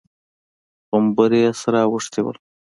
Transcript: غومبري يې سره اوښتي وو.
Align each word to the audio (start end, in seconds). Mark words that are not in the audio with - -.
غومبري 0.89 1.39
يې 1.45 1.51
سره 1.61 1.79
اوښتي 1.83 2.21
وو. 2.23 2.31